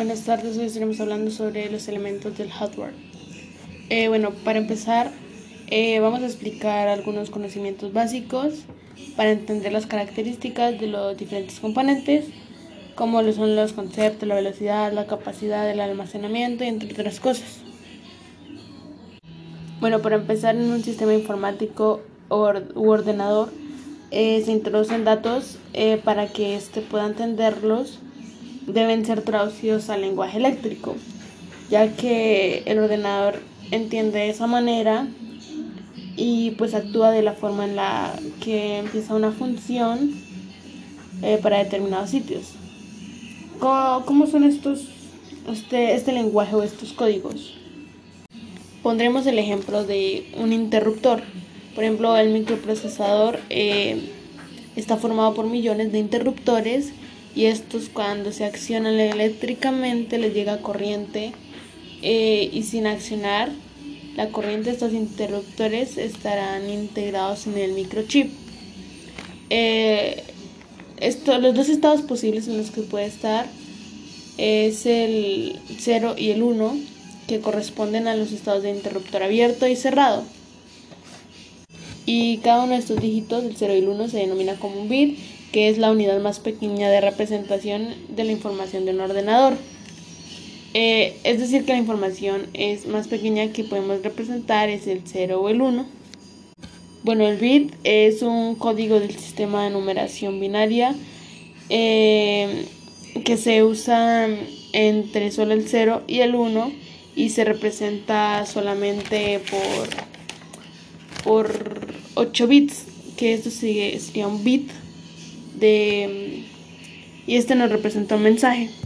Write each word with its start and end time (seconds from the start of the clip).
Buenas 0.00 0.24
tardes, 0.24 0.56
hoy 0.56 0.64
estaremos 0.64 0.98
hablando 0.98 1.30
sobre 1.30 1.70
los 1.70 1.86
elementos 1.86 2.38
del 2.38 2.50
hardware. 2.50 2.94
Eh, 3.90 4.08
bueno, 4.08 4.30
para 4.30 4.58
empezar, 4.58 5.10
eh, 5.66 6.00
vamos 6.00 6.22
a 6.22 6.24
explicar 6.24 6.88
algunos 6.88 7.28
conocimientos 7.28 7.92
básicos 7.92 8.60
para 9.14 9.30
entender 9.30 9.72
las 9.74 9.84
características 9.84 10.80
de 10.80 10.86
los 10.86 11.18
diferentes 11.18 11.60
componentes, 11.60 12.28
como 12.94 13.20
lo 13.20 13.30
son 13.34 13.54
los 13.54 13.74
conceptos, 13.74 14.26
la 14.26 14.36
velocidad, 14.36 14.90
la 14.90 15.06
capacidad 15.06 15.66
del 15.66 15.80
almacenamiento, 15.80 16.64
entre 16.64 16.90
otras 16.92 17.20
cosas. 17.20 17.58
Bueno, 19.80 20.00
para 20.00 20.16
empezar, 20.16 20.56
en 20.56 20.70
un 20.70 20.82
sistema 20.82 21.12
informático 21.12 22.00
u 22.30 22.88
ordenador 22.88 23.50
eh, 24.10 24.40
se 24.46 24.50
introducen 24.50 25.04
datos 25.04 25.58
para 26.04 26.26
que 26.28 26.56
éste 26.56 26.80
pueda 26.80 27.04
entenderlos 27.04 27.98
deben 28.72 29.04
ser 29.04 29.22
traducidos 29.22 29.90
al 29.90 30.02
lenguaje 30.02 30.38
eléctrico, 30.38 30.96
ya 31.70 31.96
que 31.96 32.62
el 32.66 32.78
ordenador 32.78 33.40
entiende 33.70 34.18
de 34.18 34.30
esa 34.30 34.46
manera 34.46 35.06
y 36.16 36.52
pues 36.52 36.74
actúa 36.74 37.10
de 37.10 37.22
la 37.22 37.32
forma 37.32 37.64
en 37.64 37.76
la 37.76 38.12
que 38.42 38.78
empieza 38.78 39.14
una 39.14 39.32
función 39.32 40.12
eh, 41.22 41.38
para 41.42 41.58
determinados 41.58 42.10
sitios. 42.10 42.54
¿Cómo, 43.58 44.26
son 44.26 44.44
estos, 44.44 44.88
este, 45.50 45.94
este 45.94 46.12
lenguaje 46.12 46.54
o 46.56 46.62
estos 46.62 46.92
códigos? 46.92 47.54
Pondremos 48.82 49.26
el 49.26 49.38
ejemplo 49.38 49.84
de 49.84 50.32
un 50.38 50.52
interruptor. 50.52 51.22
Por 51.74 51.84
ejemplo, 51.84 52.16
el 52.16 52.30
microprocesador 52.30 53.38
eh, 53.50 54.10
está 54.76 54.96
formado 54.96 55.34
por 55.34 55.46
millones 55.46 55.92
de 55.92 55.98
interruptores 55.98 56.92
y 57.34 57.46
estos 57.46 57.88
cuando 57.88 58.32
se 58.32 58.44
accionan 58.44 58.98
eléctricamente 58.98 60.18
les 60.18 60.34
llega 60.34 60.62
corriente 60.62 61.32
eh, 62.02 62.50
y 62.52 62.62
sin 62.64 62.86
accionar 62.86 63.50
la 64.16 64.28
corriente 64.30 64.70
estos 64.70 64.92
interruptores 64.92 65.96
estarán 65.96 66.68
integrados 66.68 67.46
en 67.46 67.56
el 67.58 67.72
microchip. 67.72 68.30
Eh, 69.48 70.22
esto, 70.98 71.38
los 71.38 71.54
dos 71.54 71.68
estados 71.68 72.02
posibles 72.02 72.48
en 72.48 72.58
los 72.58 72.70
que 72.70 72.82
puede 72.82 73.06
estar 73.06 73.46
es 74.36 74.84
el 74.86 75.58
0 75.78 76.16
y 76.18 76.30
el 76.30 76.42
1 76.42 76.76
que 77.28 77.40
corresponden 77.40 78.08
a 78.08 78.16
los 78.16 78.32
estados 78.32 78.62
de 78.62 78.70
interruptor 78.70 79.22
abierto 79.22 79.66
y 79.68 79.76
cerrado. 79.76 80.24
Y 82.04 82.38
cada 82.38 82.64
uno 82.64 82.72
de 82.72 82.80
estos 82.80 83.00
dígitos, 83.00 83.44
el 83.44 83.56
0 83.56 83.74
y 83.74 83.78
el 83.78 83.88
1, 83.88 84.08
se 84.08 84.18
denomina 84.18 84.56
como 84.56 84.80
un 84.82 84.88
bit 84.88 85.18
que 85.52 85.68
es 85.68 85.78
la 85.78 85.90
unidad 85.90 86.20
más 86.20 86.38
pequeña 86.38 86.88
de 86.90 87.00
representación 87.00 87.88
de 88.08 88.24
la 88.24 88.32
información 88.32 88.84
de 88.84 88.92
un 88.92 89.00
ordenador. 89.00 89.54
Eh, 90.74 91.16
es 91.24 91.40
decir, 91.40 91.64
que 91.64 91.72
la 91.72 91.78
información 91.78 92.46
es 92.54 92.86
más 92.86 93.08
pequeña 93.08 93.52
que 93.52 93.64
podemos 93.64 94.02
representar 94.02 94.68
es 94.68 94.86
el 94.86 95.02
0 95.04 95.40
o 95.40 95.48
el 95.48 95.60
1. 95.60 95.86
Bueno, 97.02 97.26
el 97.26 97.38
bit 97.38 97.74
es 97.82 98.22
un 98.22 98.54
código 98.54 99.00
del 99.00 99.16
sistema 99.18 99.64
de 99.64 99.70
numeración 99.70 100.38
binaria 100.38 100.94
eh, 101.70 102.66
que 103.24 103.36
se 103.36 103.64
usa 103.64 104.28
entre 104.72 105.32
solo 105.32 105.54
el 105.54 105.66
0 105.66 106.02
y 106.06 106.20
el 106.20 106.34
1 106.34 106.72
y 107.16 107.30
se 107.30 107.44
representa 107.44 108.46
solamente 108.46 109.40
por, 109.50 109.88
por 111.24 111.96
8 112.14 112.46
bits, 112.46 112.84
que 113.16 113.32
esto 113.32 113.50
sería 113.50 114.28
un 114.28 114.44
bit 114.44 114.70
de 115.60 116.42
y 117.26 117.36
este 117.36 117.54
nos 117.54 117.70
representa 117.70 118.16
un 118.16 118.22
mensaje. 118.22 118.70